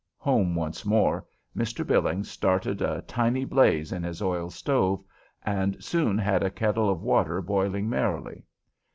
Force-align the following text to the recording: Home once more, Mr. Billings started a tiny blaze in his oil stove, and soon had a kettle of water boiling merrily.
Home 0.17 0.55
once 0.55 0.83
more, 0.83 1.27
Mr. 1.55 1.85
Billings 1.85 2.27
started 2.27 2.81
a 2.81 3.03
tiny 3.03 3.45
blaze 3.45 3.91
in 3.91 4.01
his 4.01 4.19
oil 4.19 4.49
stove, 4.49 5.03
and 5.45 5.77
soon 5.83 6.17
had 6.17 6.41
a 6.41 6.49
kettle 6.49 6.89
of 6.89 7.03
water 7.03 7.39
boiling 7.39 7.87
merrily. 7.87 8.43